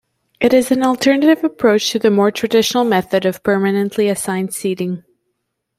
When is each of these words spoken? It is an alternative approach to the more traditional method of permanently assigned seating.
It 0.39 0.51
is 0.51 0.71
an 0.71 0.81
alternative 0.83 1.43
approach 1.43 1.91
to 1.91 1.99
the 1.99 2.09
more 2.09 2.31
traditional 2.31 2.83
method 2.83 3.23
of 3.23 3.43
permanently 3.43 4.09
assigned 4.09 4.51
seating. 4.51 5.03